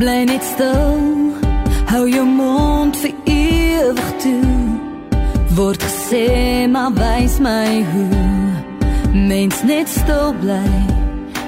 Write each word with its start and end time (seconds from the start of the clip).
Bly 0.00 0.22
net 0.24 0.40
stil. 0.40 1.00
Hou 1.90 2.06
jou 2.08 2.22
mond 2.24 2.96
vir 3.02 3.10
ewig 3.28 4.06
toe. 4.22 4.52
Word 5.58 5.82
gesê 5.84 6.64
maar 6.72 6.94
wys 6.96 7.34
my 7.44 7.82
hoe. 7.84 8.20
Mens 9.12 9.58
net 9.68 9.90
stil 9.92 10.32
bly 10.40 10.70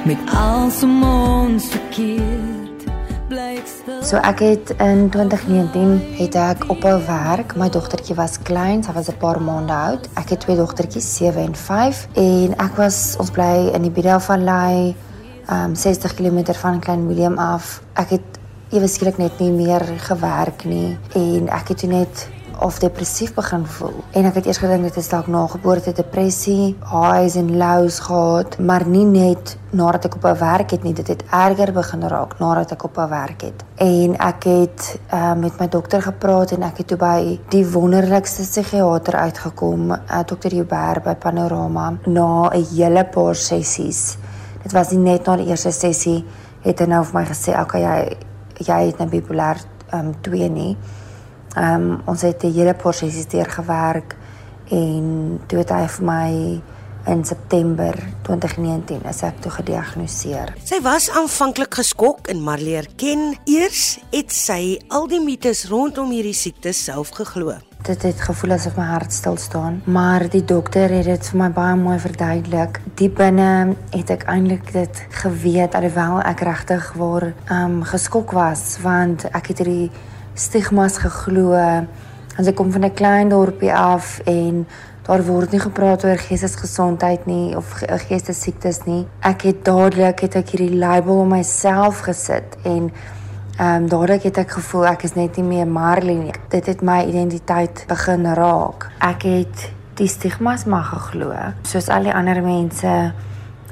met 0.05 0.21
al 0.37 0.69
se 0.69 0.85
mond 0.85 1.65
verkeerd. 1.65 2.85
Bly 3.31 3.63
stil. 3.65 4.03
So 4.05 4.21
ek 4.21 4.45
het 4.45 4.75
in 4.85 5.09
2019 5.15 5.97
het 6.19 6.37
ek 6.37 6.69
ophou 6.69 6.99
werk. 7.07 7.57
My 7.57 7.71
dogtertjie 7.73 8.19
was 8.21 8.37
klein, 8.37 8.85
sy 8.85 8.93
was 8.93 9.09
'n 9.09 9.17
paar 9.17 9.41
maande 9.41 9.73
oud. 9.73 10.11
Ek 10.21 10.29
het 10.29 10.45
twee 10.45 10.61
dogtertjies, 10.61 11.09
7 11.17 11.41
en 11.41 11.57
5 11.57 12.05
en 12.21 12.53
ek 12.59 12.77
was 12.77 13.17
ons 13.17 13.31
bly 13.31 13.73
in 13.73 13.89
die 13.89 13.95
Biddelvallei, 13.97 14.95
um 15.49 15.75
60 15.75 16.15
km 16.15 16.53
van 16.53 16.81
Klein 16.81 17.09
Willem 17.09 17.39
af. 17.39 17.81
Ek 17.97 18.11
het 18.11 18.42
ewe 18.73 18.89
skielik 18.89 19.19
net 19.21 19.41
nie 19.41 19.51
meer 19.53 19.85
gewerk 20.09 20.65
nie 20.65 20.97
en 21.19 21.51
ek 21.53 21.75
het 21.75 21.83
toe 21.83 21.91
net 21.91 22.29
of 22.63 22.79
depressief 22.79 23.35
begin 23.35 23.67
voel. 23.67 23.99
En 24.15 24.27
ek 24.29 24.39
het 24.39 24.47
eers 24.47 24.61
gedink 24.63 24.87
dit 24.87 24.97
is 25.01 25.09
dalk 25.11 25.27
nageboorte 25.33 25.93
depressie, 25.97 26.77
highs 26.89 27.37
en 27.41 27.51
lows 27.59 27.99
gehad, 28.07 28.59
maar 28.63 28.87
nie 28.87 29.05
net 29.09 29.57
nadat 29.73 30.07
ek 30.07 30.17
op 30.21 30.25
'n 30.31 30.39
werk 30.39 30.71
het 30.71 30.83
nie, 30.85 30.95
dit 30.95 31.09
het 31.09 31.25
erger 31.31 31.73
begin 31.73 32.09
raak 32.09 32.39
nadat 32.39 32.73
ek 32.73 32.85
op 32.85 32.99
'n 32.99 33.09
werk 33.09 33.41
het. 33.43 33.65
En 33.77 34.17
ek 34.17 34.45
het 34.45 34.99
uh, 35.13 35.35
met 35.35 35.59
my 35.59 35.69
dokter 35.69 36.03
gepraat 36.03 36.53
en 36.53 36.63
ek 36.63 36.79
het 36.79 36.87
toe 36.87 36.99
by 36.99 37.41
die 37.49 37.67
wonderlikste 37.67 38.43
psigiater 38.43 39.15
uitgekom, 39.15 39.91
uh, 39.91 39.99
dokter 40.27 40.55
Joubert 40.55 41.03
by 41.03 41.15
Panorama 41.15 41.95
na 42.07 42.51
'n 42.51 42.67
hele 42.77 43.05
paar 43.05 43.35
sessies. 43.35 44.17
Dit 44.63 44.73
was 44.73 44.91
nie 44.91 44.99
net 44.99 45.27
na 45.27 45.37
die 45.37 45.47
eerste 45.47 45.73
sessie 45.73 46.25
het 46.63 46.79
hy 46.79 46.87
nou 46.87 47.05
vir 47.05 47.21
my 47.21 47.27
gesê, 47.27 47.61
"Oké, 47.61 47.79
jy 47.79 48.17
jy 48.63 48.87
het 48.87 48.99
nou 48.99 49.09
bipolêr 49.09 49.61
ehm 49.91 50.07
um, 50.07 50.15
2 50.21 50.49
nie." 50.49 50.77
Ehm 51.57 51.91
um, 51.91 52.01
ons 52.07 52.23
het 52.23 52.45
'n 52.45 52.53
hele 52.53 52.75
paar 52.75 52.95
sessies 52.95 53.29
deurgewerk 53.29 54.17
en 54.71 55.41
toe 55.47 55.59
het 55.59 55.71
hy 55.71 55.87
vir 55.89 56.05
my 56.05 56.63
in 57.07 57.25
September 57.25 57.95
2019 58.23 59.03
is 59.11 59.23
ek 59.23 59.41
toe 59.43 59.51
gediagnoseer. 59.51 60.55
Sy 60.65 60.79
was 60.85 61.11
aanvanklik 61.11 61.75
geskok 61.75 62.31
en 62.33 62.43
Marleer 62.45 62.87
ken 62.97 63.35
eers 63.45 63.99
het 64.13 64.33
sy 64.33 64.79
al 64.89 65.09
die 65.11 65.21
mites 65.21 65.67
rondom 65.73 66.11
hierdie 66.15 66.37
siekte 66.37 66.73
self 66.73 67.11
geglo. 67.19 67.59
Dit 67.83 68.03
het 68.07 68.21
gevoel 68.23 68.53
asof 68.55 68.77
my 68.79 68.85
hart 68.87 69.11
stil 69.13 69.37
staan, 69.43 69.81
maar 69.91 70.29
die 70.31 70.45
dokter 70.47 70.93
het 70.95 71.09
dit 71.09 71.29
vir 71.33 71.39
my 71.41 71.49
baie 71.51 71.75
mooi 71.75 71.97
verduidelik. 71.99 72.77
Diep 72.95 73.17
binne 73.19 73.73
het 73.91 74.11
ek 74.15 74.23
eintlik 74.31 74.69
dit 74.71 75.01
geweet 75.19 75.75
alhoewel 75.75 76.21
ek 76.23 76.45
regtig 76.47 76.93
waar 76.95 77.27
ehm 77.33 77.57
um, 77.65 77.81
geskok 77.83 78.37
was 78.39 78.77
want 78.85 79.25
ek 79.35 79.51
het 79.51 79.65
hierdie 79.65 79.91
stigmas 80.39 81.01
geglo. 81.03 81.59
As 82.39 82.47
ek 82.47 82.55
kom 82.55 82.71
van 82.71 82.87
'n 82.87 82.95
klein 82.95 83.35
dorpie 83.35 83.75
af 83.75 84.21
en 84.31 84.63
daar 85.03 85.25
word 85.27 85.51
nie 85.51 85.61
gepraat 85.67 86.05
oor 86.05 86.23
geestesgesondheid 86.23 87.27
nie 87.27 87.57
of 87.57 87.83
geestesiektes 88.07 88.85
nie. 88.87 89.07
Ek 89.21 89.43
het 89.43 89.65
dadelik 89.65 90.21
het 90.21 90.37
ek 90.39 90.55
hierdie 90.55 90.79
label 90.79 91.25
op 91.25 91.35
myself 91.35 92.07
gesit 92.07 92.57
en 92.63 92.93
ehm 93.59 93.83
um, 93.83 93.89
dadelik 93.89 94.23
het 94.23 94.39
ek 94.39 94.51
gevoel 94.51 94.87
ek 94.87 95.03
is 95.05 95.15
net 95.15 95.37
nie 95.37 95.45
meer 95.45 95.69
Marley 95.69 96.15
nie. 96.15 96.35
Dit 96.49 96.67
het 96.67 96.81
my 96.83 97.03
identiteit 97.05 97.85
begin 97.89 98.25
raak. 98.35 98.89
Ek 98.99 99.23
het 99.29 99.71
die 100.01 100.09
stigmas 100.09 100.65
maar 100.65 100.85
geglo. 100.89 101.35
Soos 101.69 101.89
al 101.89 102.09
die 102.09 102.15
ander 102.15 102.43
mense 102.43 103.13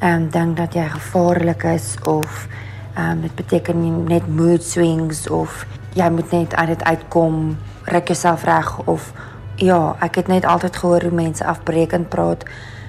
ehm 0.01 0.13
um, 0.13 0.29
dink 0.31 0.57
dat 0.57 0.75
jy 0.75 0.85
gevaarlik 0.89 1.65
is 1.65 1.97
of 2.05 2.47
ehm 2.95 3.11
um, 3.11 3.21
dit 3.21 3.35
beteken 3.35 4.05
net 4.05 4.29
mood 4.29 4.63
swings 4.63 5.29
of 5.29 5.67
jy 5.95 6.09
moet 6.11 6.31
net 6.33 6.55
uit 6.55 6.69
dit 6.69 6.85
uitkom, 6.85 7.57
ruk 7.85 8.07
jouself 8.07 8.45
reg 8.45 8.79
of 8.85 9.13
ja, 9.57 9.97
ek 10.01 10.15
het 10.15 10.29
net 10.29 10.45
altyd 10.45 10.77
gehoor 10.77 11.03
hoe 11.03 11.15
mense 11.15 11.45
afbreekend 11.45 12.09
praat 12.09 12.45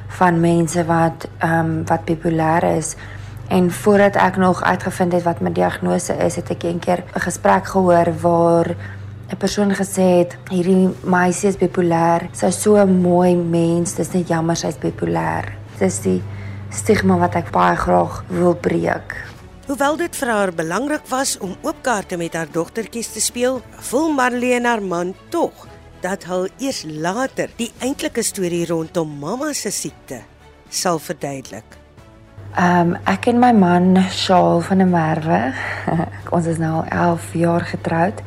van 0.07 0.39
mense 0.39 0.85
wat 0.85 1.27
ehm 1.39 1.59
um, 1.59 1.73
wat 1.87 2.05
bipolêr 2.05 2.63
is. 2.77 2.95
En 3.51 3.71
voordat 3.71 4.15
ek 4.15 4.37
nog 4.37 4.63
uitgevind 4.63 5.11
het 5.11 5.23
wat 5.23 5.41
my 5.43 5.51
diagnose 5.51 6.13
is, 6.23 6.37
het 6.39 6.49
ek 6.53 6.63
eendag 6.63 7.03
'n 7.03 7.19
gesprek 7.19 7.67
gehoor 7.67 8.07
waar 8.21 8.67
'n 9.27 9.37
persoon 9.37 9.75
gesê 9.75 10.23
het 10.23 10.37
hierdie 10.47 10.89
meisie 11.03 11.49
is 11.49 11.57
bipolêr. 11.57 12.29
Sy's 12.31 12.61
so 12.61 12.75
'n 12.75 13.01
mooi 13.01 13.35
mens, 13.35 13.95
dis 13.95 14.11
net 14.11 14.27
jammer 14.27 14.55
sy's 14.55 14.77
bipolêr. 14.79 15.51
Dis 15.79 15.99
die 15.99 16.23
stigma 16.69 17.17
wat 17.17 17.35
ek 17.35 17.51
baie 17.51 17.75
graag 17.75 18.23
wil 18.27 18.55
breek. 18.55 19.15
Hoewel 19.67 19.97
dit 19.97 20.15
vir 20.15 20.29
haar 20.29 20.53
belangrik 20.53 21.07
was 21.09 21.37
om 21.37 21.55
oop 21.61 21.75
kaarte 21.81 22.17
met 22.17 22.33
haar 22.33 22.51
dogtertjies 22.51 23.11
te 23.11 23.19
speel, 23.21 23.61
voel 23.79 24.11
Marlene 24.11 24.67
haar 24.67 24.81
man 24.81 25.13
tog 25.29 25.67
dat 26.01 26.23
hy 26.23 26.47
eers 26.57 26.83
later 26.87 27.49
die 27.57 27.71
eintlike 27.79 28.23
storie 28.23 28.65
rondom 28.65 29.19
mamma 29.19 29.53
se 29.53 29.71
siekte 29.71 30.21
sal 30.69 30.99
verduidelik. 30.99 31.80
Ehm 32.51 32.89
um, 32.89 32.97
ek 33.07 33.29
en 33.31 33.37
my 33.39 33.53
man 33.55 33.93
Shaal 34.11 34.59
van 34.67 34.81
der 34.81 34.87
Merwe, 34.87 35.53
ons 36.35 36.45
is 36.51 36.57
nou 36.59 36.81
al 36.81 36.87
11 37.15 37.27
jaar 37.39 37.63
getroud 37.63 38.17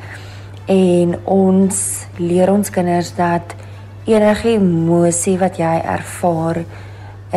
en 0.65 1.11
ons 1.29 1.81
leer 2.17 2.49
ons 2.49 2.71
kinders 2.73 3.11
dat 3.13 3.53
enige 4.09 4.55
emosie 4.55 5.35
wat 5.37 5.59
jy 5.61 5.75
ervaar 5.77 6.63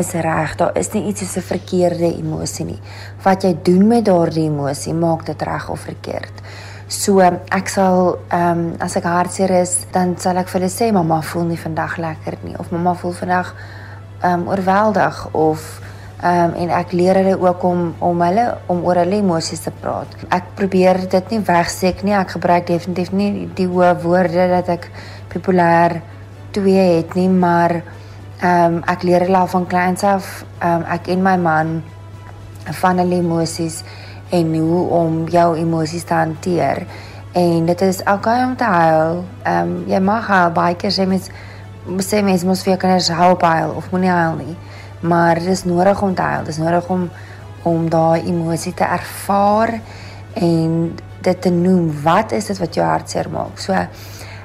is 0.00 0.15
reg. 0.16 0.54
Daar 0.56 0.72
is 0.81 0.88
nie 0.94 1.03
iets 1.10 1.21
soos 1.21 1.37
'n 1.37 1.49
verkeerde 1.50 2.09
emosie 2.09 2.65
nie. 2.65 2.81
Wat 3.22 3.44
jy 3.44 3.53
doen 3.62 3.87
met 3.87 4.05
daardie 4.05 4.47
emosie 4.49 4.94
maak 4.94 5.26
dit 5.26 5.43
reg 5.43 5.69
of 5.69 5.81
verkeerd. 5.81 6.41
So 6.87 7.20
ek 7.20 7.69
sal 7.69 8.16
ehm 8.28 8.59
um, 8.59 8.72
as 8.81 8.97
ek 8.97 9.05
hartseer 9.05 9.50
is, 9.60 9.84
dan 9.93 10.16
sal 10.16 10.37
ek 10.37 10.49
vir 10.49 10.60
hulle 10.60 10.72
sê 10.72 10.93
mamma 10.93 11.20
voel 11.20 11.44
nie 11.44 11.60
vandag 11.60 11.99
lekker 11.99 12.38
nie 12.43 12.56
of 12.59 12.70
mamma 12.70 12.94
voel 12.94 13.12
vandag 13.12 13.55
ehm 14.22 14.41
um, 14.41 14.49
oorweldig 14.49 15.28
of 15.34 15.81
ehm 16.18 16.44
um, 16.44 16.54
en 16.62 16.70
ek 16.74 16.92
leer 16.92 17.20
hulle 17.20 17.36
ook 17.38 17.62
om 17.62 17.94
om 17.98 18.22
hulle 18.22 18.46
om 18.66 18.82
oor 18.84 18.98
hulle 19.04 19.20
emosies 19.22 19.60
te 19.60 19.70
praat. 19.70 20.16
Ek 20.34 20.54
probeer 20.58 21.04
dit 21.10 21.30
nie 21.30 21.38
wegsteek 21.46 22.02
nie. 22.02 22.16
Ek 22.18 22.34
gebruik 22.34 22.66
definitief 22.66 23.12
nie 23.12 23.48
die 23.54 23.68
hoë 23.70 23.94
woorde 24.02 24.48
dat 24.50 24.68
ek 24.68 24.90
populêr 25.30 26.00
twee 26.52 26.96
het 26.96 27.14
nie, 27.14 27.28
maar 27.28 27.82
Ehm 28.38 28.74
um, 28.74 28.82
ek 28.86 29.02
leer 29.02 29.24
hulle 29.26 29.46
van 29.50 29.64
kleins 29.66 30.04
af, 30.06 30.26
ehm 30.62 30.76
um, 30.76 30.82
ek 30.94 31.08
en 31.10 31.22
my 31.22 31.34
man 31.42 31.70
van 32.80 33.00
hulle 33.02 33.16
emosies 33.18 33.80
en 34.30 34.52
hoe 34.54 34.82
om 34.94 35.16
jou 35.26 35.56
emosies 35.58 36.04
te 36.06 36.14
hanteer. 36.14 36.84
En 37.32 37.66
dit 37.66 37.80
is 37.80 37.98
okay 38.06 38.44
om 38.44 38.54
te 38.56 38.64
huil. 38.64 39.24
Ehm 39.42 39.72
um, 39.72 39.72
jy 39.90 39.98
mag 39.98 40.30
huil 40.30 40.52
baie 40.54 40.76
keer 40.78 40.94
sê 40.94 41.06
mens 41.06 41.26
sê 42.06 42.22
mens 42.22 42.44
moet 42.44 42.62
vir 42.62 42.78
kinders 42.78 43.08
help 43.08 43.42
huil 43.42 43.74
of 43.74 43.90
moenie 43.90 44.14
huil 44.14 44.38
nie. 44.44 44.56
Maar 45.00 45.34
dit 45.34 45.47
is 45.47 45.64
nodig 45.64 46.03
om 46.03 46.14
te 46.14 46.22
huil. 46.22 46.44
Dit 46.44 46.56
is 46.56 46.62
nodig 46.62 46.88
om 46.88 47.10
om 47.62 47.88
daai 47.91 48.22
emosie 48.31 48.75
te 48.75 48.84
ervaar 48.84 49.81
en 50.32 50.98
dit 51.20 51.41
te 51.42 51.50
noem. 51.50 51.91
Wat 52.03 52.32
is 52.32 52.47
dit 52.47 52.59
wat 52.59 52.75
jou 52.75 52.86
hartseer 52.86 53.28
maak? 53.31 53.58
So 53.60 53.75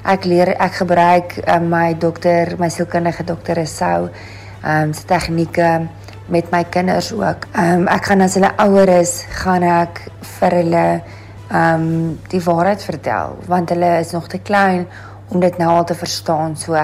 ek 0.04 0.26
leer 0.28 0.56
ek 0.58 0.82
gebruik 0.82 1.38
um, 1.48 1.70
my 1.72 1.94
dokter, 1.96 2.56
my 2.60 2.68
sielkundige 2.74 3.24
dokter 3.24 3.62
is 3.64 3.76
sou 3.78 4.10
ehm 4.64 4.90
um, 4.90 4.94
se 4.96 5.06
tegnieke 5.08 5.88
met 6.32 6.52
my 6.52 6.64
kinders 6.64 7.12
ook. 7.14 7.48
Ehm 7.54 7.84
um, 7.84 7.88
ek 7.88 8.10
gaan 8.12 8.26
as 8.26 8.36
hulle 8.40 8.52
ouer 8.66 8.90
is, 9.00 9.24
gaan 9.44 9.64
ek 9.64 10.06
vir 10.40 10.58
hulle 10.62 10.86
ehm 11.54 11.88
um, 11.88 12.20
die 12.32 12.44
waarheid 12.44 12.84
vertel 12.84 13.38
want 13.48 13.70
hulle 13.70 13.98
is 14.00 14.12
nog 14.12 14.28
te 14.28 14.40
klein 14.40 14.88
om 15.30 15.40
dit 15.40 15.58
nou 15.58 15.70
al 15.70 15.86
te 15.86 15.96
verstaan. 15.96 16.58
So 16.58 16.76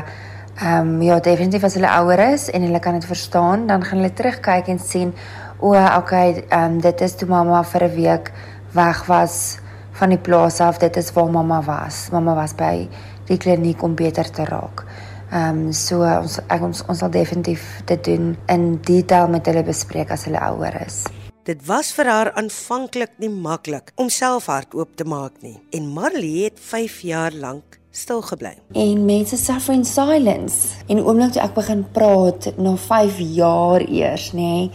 ehm 0.59 0.87
um, 0.87 1.01
ja, 1.01 1.19
definitief 1.19 1.63
as 1.63 1.73
hulle 1.77 1.89
ouer 2.01 2.19
is 2.33 2.49
en 2.51 2.61
hulle 2.61 2.79
kan 2.79 2.93
dit 2.93 3.05
verstaan, 3.05 3.67
dan 3.67 3.83
gaan 3.83 4.01
hulle 4.01 4.13
terugkyk 4.13 4.67
en 4.67 4.79
sien 4.79 5.13
o, 5.59 5.71
okay, 5.75 6.43
ehm 6.49 6.63
um, 6.63 6.81
dit 6.81 7.01
is 7.01 7.15
toe 7.15 7.27
mamma 7.27 7.63
vir 7.63 7.83
'n 7.83 7.95
week 7.95 8.31
weg 8.73 9.05
was 9.05 9.59
van 9.91 10.09
die 10.09 10.17
plaas 10.17 10.59
af. 10.59 10.77
Dit 10.77 10.97
is 10.97 11.13
waar 11.13 11.29
mamma 11.31 11.61
was. 11.63 12.09
Mamma 12.11 12.35
was 12.35 12.53
by 12.55 12.89
die 13.25 13.37
kliniek 13.37 13.81
om 13.83 13.95
beter 13.95 14.31
te 14.31 14.43
raak. 14.43 14.85
Ehm 15.31 15.65
um, 15.65 15.71
so 15.73 16.01
ons 16.01 16.39
ek 16.47 16.61
ons 16.61 16.83
ons 16.87 16.99
sal 16.99 17.09
definitief 17.09 17.81
dit 17.85 18.03
doen 18.03 18.37
in 18.47 18.79
detail 18.81 19.27
met 19.29 19.45
hulle 19.45 19.63
bespreek 19.63 20.11
as 20.11 20.25
hulle 20.25 20.39
ouer 20.39 20.81
is. 20.85 21.03
Dit 21.49 21.63
was 21.65 21.87
vir 21.97 22.05
haar 22.05 22.29
aanvanklik 22.37 23.15
nie 23.17 23.29
maklik 23.33 23.87
om 23.97 24.11
self 24.13 24.45
hardop 24.51 24.91
te 24.99 25.05
maak 25.09 25.39
nie 25.41 25.55
en 25.73 25.87
Marley 25.95 26.43
het 26.43 26.59
5 26.61 26.99
jaar 27.09 27.33
lank 27.33 27.79
stil 27.89 28.21
gebly. 28.21 28.51
En 28.77 29.01
mense 29.07 29.37
suffer 29.37 29.73
in 29.73 29.85
silence. 29.85 30.75
En 30.85 31.01
oomblik 31.01 31.33
toe 31.33 31.41
ek 31.41 31.55
begin 31.55 31.81
praat 31.95 32.51
na 32.61 32.75
5 32.77 33.17
jaar 33.33 33.81
eers, 33.81 34.27
nê, 34.37 34.45
nee, 34.45 34.69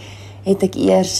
het 0.48 0.66
ek 0.66 0.74
eers 0.74 1.14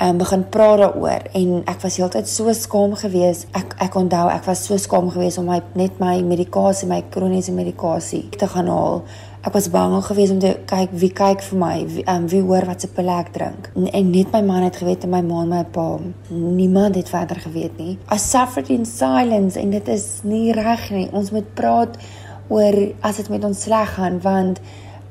um, 0.00 0.18
begin 0.18 0.48
praat 0.48 0.78
daaroor 0.78 1.28
en 1.32 1.60
ek 1.70 1.82
was 1.82 1.98
heeltyd 2.00 2.28
so 2.28 2.52
skaam 2.56 2.94
geweest. 2.98 3.46
Ek 3.56 3.76
ek 3.82 3.94
onthou 3.98 4.26
ek 4.32 4.48
was 4.48 4.64
so 4.66 4.78
skaam 4.80 5.10
geweest 5.12 5.38
om 5.42 5.48
my 5.50 5.60
net 5.78 6.00
my 6.02 6.16
medikasie, 6.26 6.88
my 6.90 7.02
kroniese 7.14 7.54
medikasie 7.54 8.24
te 8.38 8.48
gaan 8.50 8.70
haal. 8.72 9.04
Ek 9.44 9.52
was 9.52 9.68
bang 9.68 9.92
geweest 10.06 10.32
om 10.32 10.38
te 10.40 10.54
kyk 10.66 10.92
wie 11.02 11.10
kyk 11.12 11.42
vir 11.44 11.58
my, 11.60 11.74
wie, 11.84 12.04
um, 12.08 12.24
wie 12.32 12.40
hoor 12.40 12.64
wat 12.64 12.80
se 12.80 12.88
pille 12.88 13.12
ek 13.12 13.34
drink. 13.34 13.68
En, 13.76 13.90
en 13.92 14.10
net 14.10 14.32
my 14.32 14.40
man 14.46 14.64
het 14.64 14.78
geweet 14.80 15.04
en 15.04 15.12
my 15.12 15.20
ma 15.26 15.42
en 15.44 15.52
my 15.52 15.64
pa. 15.74 15.88
Niemand 16.30 16.96
het 16.96 17.12
verder 17.12 17.42
geweet 17.44 17.76
nie. 17.78 17.98
I 18.08 18.16
suffered 18.18 18.72
in 18.72 18.88
silence 18.88 19.60
en 19.60 19.74
dit 19.74 19.90
is 19.92 20.06
nie 20.24 20.54
reg 20.56 20.88
nie. 20.94 21.10
Ons 21.12 21.34
moet 21.34 21.50
praat 21.58 22.00
oor 22.48 22.80
as 23.04 23.20
dit 23.20 23.28
met 23.32 23.44
ons 23.44 23.60
sleg 23.66 23.94
gaan 23.98 24.18
want 24.24 24.60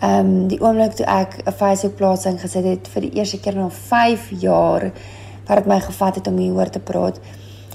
ehm 0.04 0.20
um, 0.20 0.48
die 0.52 0.60
oomblik 0.62 0.98
toe 1.00 1.06
ek 1.08 1.40
'n 1.46 1.52
Facebook 1.52 1.96
plasing 1.96 2.42
gesit 2.42 2.66
het 2.66 2.88
vir 2.94 3.02
die 3.08 3.14
eerste 3.20 3.40
keer 3.40 3.56
na 3.56 3.70
5 3.70 4.32
jaar 4.42 4.92
wat 5.48 5.58
dit 5.58 5.66
my 5.68 5.80
gevat 5.80 6.16
het 6.16 6.28
om 6.28 6.38
hieroor 6.38 6.70
te 6.70 6.80
praat 6.80 7.20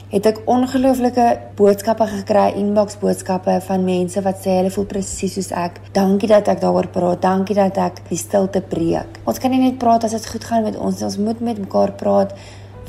het 0.09 0.27
ek 0.31 0.39
ongelooflike 0.49 1.25
boodskappe 1.59 2.07
gekry, 2.09 2.47
inbox 2.57 2.97
boodskappe 3.01 3.59
van 3.67 3.85
mense 3.85 4.23
wat 4.25 4.41
sê 4.41 4.55
hulle 4.57 4.73
voel 4.73 4.87
presies 4.89 5.35
soos 5.37 5.51
ek. 5.53 5.83
Dankie 5.97 6.31
dat 6.31 6.49
ek 6.49 6.63
daaroor 6.63 6.89
praat. 6.93 7.21
Dankie 7.25 7.57
dat 7.59 7.77
ek 7.83 8.01
die 8.09 8.21
stilte 8.21 8.63
breek. 8.65 9.21
Ons 9.29 9.41
kan 9.43 9.53
nie 9.53 9.61
net 9.61 9.77
praat 9.83 10.07
as 10.09 10.17
dit 10.17 10.31
goed 10.33 10.47
gaan 10.49 10.65
met 10.65 10.79
ons. 10.81 11.03
Ons 11.05 11.19
moet 11.21 11.41
met 11.45 11.61
mekaar 11.61 11.93
praat 12.01 12.33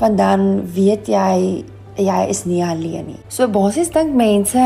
want 0.00 0.16
dan 0.16 0.64
weet 0.72 1.10
jy 1.12 1.64
jy 2.00 2.20
is 2.32 2.46
nie 2.48 2.62
alleen 2.64 3.10
nie. 3.12 3.18
So 3.28 3.50
basies 3.52 3.90
dink 3.92 4.14
mense 4.16 4.62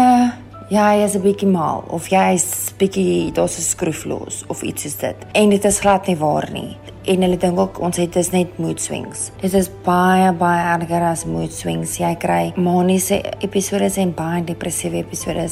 Ja, 0.73 0.95
jy 0.97 1.05
is 1.05 1.15
'n 1.15 1.21
bietjie 1.21 1.49
mal 1.49 1.85
of 1.93 2.09
jy 2.09 2.33
is 2.33 2.73
bietjie 2.79 3.33
daar's 3.33 3.59
'n 3.59 3.63
skroef 3.63 4.05
los 4.05 4.45
of 4.49 4.63
iets 4.63 4.83
soos 4.83 4.97
dit. 4.97 5.17
En 5.33 5.51
dit 5.51 5.65
is 5.65 5.81
glad 5.81 6.07
nie 6.07 6.17
waar 6.17 6.51
nie 6.53 6.77
en 7.05 7.21
hulle 7.21 7.37
dink 7.37 7.59
ook 7.59 7.81
ons 7.81 7.97
het 7.97 8.17
is 8.17 8.31
net 8.31 8.59
mood 8.59 8.81
swings. 8.81 9.31
Dit 9.41 9.53
is 9.53 9.69
baie 9.85 10.33
baie 10.33 10.79
erger 10.79 11.03
as 11.03 11.25
mood 11.25 11.53
swings. 11.53 11.99
Jy 11.99 12.15
kry 12.17 12.53
maniese 12.57 13.21
episode 13.41 14.01
en 14.01 14.15
baie 14.15 14.45
depressiewe 14.45 14.97
episode 14.97 15.51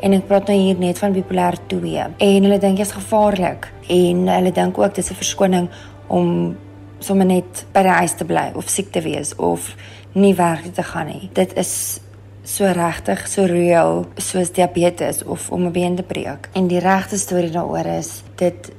en 0.00 0.12
ek 0.12 0.26
praat 0.26 0.46
nou 0.46 0.58
hier 0.58 0.78
net 0.78 0.98
van 0.98 1.12
bipolêr 1.12 1.58
2. 1.66 2.06
En 2.18 2.42
hulle 2.42 2.58
dink 2.58 2.76
dit 2.76 2.86
is 2.86 2.92
gevaarlik 2.92 3.72
en 3.88 4.28
hulle 4.28 4.52
dink 4.52 4.78
ook 4.78 4.94
dis 4.94 5.10
'n 5.10 5.14
verskoning 5.14 5.68
om 6.08 6.56
sommer 7.00 7.26
net 7.26 7.66
by 7.72 7.82
die 7.82 7.98
huis 7.98 8.14
te 8.14 8.24
bly 8.24 8.52
of 8.54 8.68
siek 8.68 8.92
te 8.92 9.00
wees 9.00 9.34
of 9.36 9.74
nie 10.12 10.34
werk 10.34 10.74
te 10.74 10.82
gaan 10.82 11.06
nie. 11.06 11.30
Dit 11.32 11.56
is 11.56 12.00
so 12.42 12.66
regtig 12.66 13.26
so 13.30 13.46
reël 13.46 14.06
soos 14.16 14.50
diabetes 14.50 15.22
of 15.24 15.50
om 15.50 15.66
'n 15.66 15.72
been 15.72 15.96
te 15.96 16.02
breek. 16.02 16.48
En 16.52 16.66
die 16.66 16.80
regte 16.80 17.18
storie 17.18 17.50
daaroor 17.50 17.86
is 17.86 18.22
dit 18.34 18.72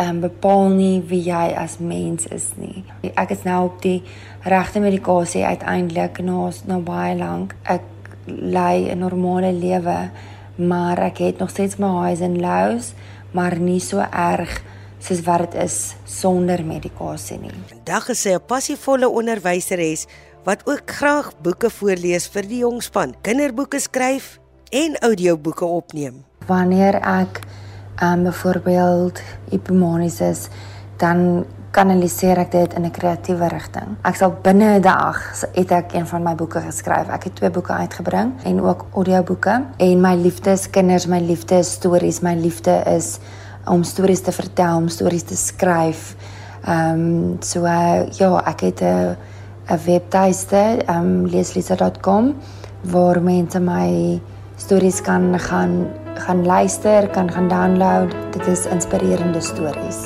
um, 0.00 0.20
bepaal 0.20 0.68
nie 0.68 1.02
wie 1.06 1.22
jy 1.22 1.52
as 1.56 1.78
mens 1.78 2.26
is 2.26 2.50
nie. 2.56 2.84
Ek 3.14 3.30
is 3.30 3.42
nou 3.42 3.64
op 3.64 3.82
die 3.82 4.02
regte 4.42 4.80
medikasie 4.80 5.44
uiteindelik 5.44 6.20
na 6.22 6.50
na 6.66 6.78
baie 6.78 7.16
lank. 7.16 7.54
Ek 7.62 7.82
lei 8.26 8.90
'n 8.90 8.98
normale 8.98 9.52
lewe, 9.52 10.10
maar 10.56 10.98
ek 10.98 11.18
het 11.18 11.38
nog 11.38 11.50
steeds 11.50 11.76
my 11.76 12.08
highs 12.08 12.20
and 12.20 12.40
lows, 12.40 12.94
maar 13.32 13.58
nie 13.58 13.80
so 13.80 13.98
erg 14.12 14.62
soos 14.98 15.22
wat 15.24 15.50
dit 15.50 15.62
is 15.62 15.94
sonder 16.04 16.64
medikasie 16.64 17.38
nie. 17.38 17.52
Vandag 17.68 18.08
is 18.08 18.20
sy 18.20 18.34
'n 18.34 18.46
passievolle 18.46 19.08
onderwyseres 19.08 20.06
wat 20.44 20.62
ook 20.64 20.90
graag 20.90 21.32
boeke 21.42 21.70
voorlees 21.70 22.28
vir 22.32 22.46
die 22.48 22.62
jong 22.62 22.80
span, 22.82 23.14
kinderboeke 23.22 23.80
skryf 23.80 24.38
en 24.72 24.96
audioboeke 25.04 25.64
opneem. 25.64 26.24
Wanneer 26.48 27.00
ek 27.04 27.42
um 28.02 28.24
byvoorbeeld 28.24 29.20
epimanies 29.52 30.20
is, 30.24 30.46
dan 31.00 31.44
kanaliseer 31.70 32.38
ek 32.42 32.50
dit 32.52 32.74
in 32.74 32.84
'n 32.84 32.90
kreatiewe 32.90 33.48
rigting. 33.48 33.96
Ek 34.02 34.16
sal 34.16 34.32
binne 34.42 34.78
'n 34.78 34.82
dag 34.82 35.44
het 35.54 35.70
ek 35.70 35.92
een 35.94 36.06
van 36.06 36.22
my 36.22 36.34
boeke 36.34 36.60
geskryf. 36.60 37.08
Ek 37.08 37.24
het 37.24 37.36
twee 37.36 37.50
boeke 37.50 37.72
uitgebring 37.72 38.32
en 38.44 38.60
ook 38.60 38.86
audioboeke 38.94 39.64
en 39.76 40.00
my 40.00 40.14
liefdeskinders, 40.14 41.06
my 41.06 41.20
liefdesstories, 41.20 42.20
my 42.20 42.34
liefde 42.34 42.82
is 42.86 43.18
om 43.66 43.82
stories 43.82 44.20
te 44.20 44.32
vertel, 44.32 44.76
om 44.76 44.88
stories 44.88 45.22
te 45.22 45.36
skryf. 45.36 46.16
Ehm 46.64 46.94
um, 46.94 47.36
so 47.40 47.64
uh, 47.64 48.10
ja, 48.10 48.42
ek 48.46 48.60
het 48.60 48.80
'n 48.80 49.16
'n 49.70 49.78
webtuiste, 49.84 50.82
ehm 50.86 51.04
um, 51.04 51.26
leeslisa.com 51.26 52.34
waar 52.90 53.22
mense 53.22 53.60
my 53.60 54.20
stories 54.56 55.00
kan 55.00 55.38
gaan 55.38 55.86
gaan 56.14 56.44
luister, 56.46 57.08
kan 57.08 57.30
gaan 57.32 57.48
download. 57.48 58.14
Dit 58.32 58.46
is 58.46 58.66
inspirerende 58.66 59.40
stories. 59.40 60.00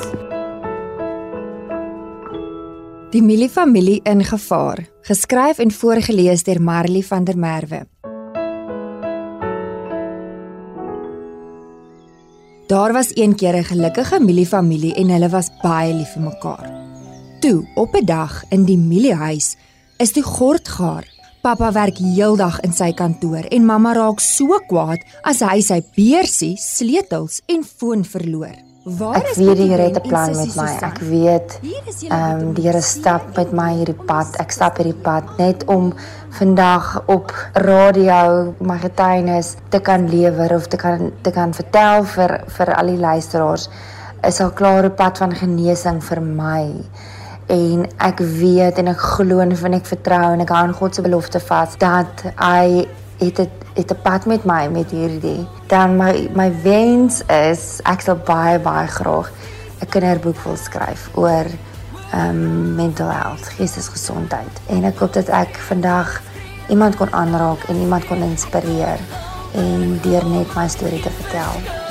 Die 3.11 3.23
Milie 3.23 3.49
familie 3.49 4.01
in 4.03 4.25
gevaar, 4.25 4.89
geskryf 5.01 5.59
en 5.59 5.71
voorgeles 5.71 6.43
deur 6.43 6.63
Marley 6.63 7.03
van 7.03 7.25
der 7.25 7.39
Merwe. 7.39 7.87
Daar 12.67 12.93
was 12.93 13.17
een 13.17 13.35
keer 13.35 13.57
'n 13.57 13.65
gelukkige 13.65 14.21
Milie 14.21 14.47
familie 14.47 14.95
en 14.95 15.09
hulle 15.09 15.29
was 15.29 15.51
baie 15.63 15.95
lief 15.95 16.13
vir 16.13 16.23
mekaar. 16.23 16.74
Toe, 17.45 17.65
op 17.75 17.95
'n 17.95 18.05
dag 18.05 18.45
in 18.49 18.65
die 18.65 18.79
Milie 18.79 19.15
huis, 19.15 19.57
is 19.97 20.13
die 20.13 20.23
gord 20.23 20.69
gaar 20.69 21.05
Pappa 21.43 21.73
werk 21.73 21.99
heeldag 21.99 22.61
in 22.61 22.73
sy 22.73 22.95
kantoor 22.97 23.45
en 23.53 23.67
mamma 23.67 23.93
raak 23.93 24.21
so 24.21 24.57
kwaad 24.69 25.03
as 25.23 25.43
hy 25.45 25.61
sy 25.61 25.83
beursie, 25.97 26.57
sleutels 26.57 27.43
en 27.47 27.65
foon 27.65 28.05
verloor. 28.05 28.55
Waar 28.85 29.17
ek 29.17 29.35
weet 29.37 29.57
die 29.57 29.69
Here 29.69 29.83
het 29.83 29.99
'n 30.01 30.09
plan 30.09 30.33
met 30.37 30.57
my. 30.57 30.71
Ek 30.89 30.99
weet 30.99 31.61
ehm 32.09 32.41
um, 32.41 32.55
die 32.55 32.65
Here 32.65 32.81
stap 32.81 33.37
met 33.37 33.53
my 33.53 33.75
hierdie 33.75 34.05
pad. 34.07 34.37
Ek 34.41 34.51
stap 34.51 34.77
hierdie 34.77 35.03
pad 35.03 35.39
net 35.39 35.65
om 35.65 35.93
vandag 36.31 37.03
op 37.07 37.33
radio 37.53 38.55
my 38.61 38.79
getuienis 38.79 39.57
te 39.69 39.81
kan 39.81 40.09
lewer 40.09 40.55
of 40.55 40.67
te 40.67 40.77
kan 40.77 41.13
te 41.23 41.31
kan 41.31 41.53
vertel 41.53 42.05
vir 42.05 42.41
vir 42.47 42.75
al 42.75 42.87
die 42.87 43.01
luisteraars. 43.01 43.69
Is 44.23 44.41
al 44.41 44.51
klare 44.51 44.91
pad 44.91 45.19
van 45.19 45.35
genesing 45.35 46.03
vir 46.03 46.23
my 46.23 46.73
en 47.47 47.87
ek 47.99 48.19
weet 48.19 48.79
en 48.79 48.89
ek 48.89 49.01
glo 49.01 49.41
en 49.41 49.75
ek 49.75 49.87
vertrou 49.87 50.33
en 50.33 50.41
ek 50.41 50.49
hou 50.49 50.63
aan 50.63 50.75
God 50.75 50.95
se 50.95 51.03
belofte 51.03 51.41
vas 51.41 51.77
dat 51.79 52.25
hy 52.37 52.87
het 53.21 53.39
het 53.39 53.63
het 53.75 53.91
'n 53.91 54.03
pad 54.03 54.27
met 54.27 54.45
my 54.45 54.69
met 54.69 54.91
hierdie. 54.91 55.47
Dan 55.67 55.97
my 55.97 56.31
my 56.35 56.53
wens 56.63 57.23
is 57.27 57.81
ek 57.83 58.01
sal 58.01 58.17
baie 58.17 58.59
baie 58.59 58.87
graag 58.87 59.31
'n 59.81 59.87
kinderboek 59.89 60.39
wil 60.45 60.57
skryf 60.57 61.11
oor 61.15 61.47
ehm 62.13 62.29
um, 62.29 62.75
mental 62.75 63.11
health, 63.11 63.49
geestesgesondheid. 63.59 64.61
En 64.67 64.85
ek 64.85 64.99
hoop 64.99 65.13
dat 65.13 65.29
ek 65.29 65.57
vandag 65.57 66.21
iemand 66.69 66.97
kon 66.97 67.13
aanraak 67.13 67.65
en 67.69 67.77
iemand 67.77 68.07
kon 68.07 68.23
inspireer 68.23 68.99
en 69.55 69.99
deur 70.03 70.27
net 70.27 70.55
my 70.55 70.69
storie 70.69 71.01
te 71.01 71.11
vertel. 71.11 71.84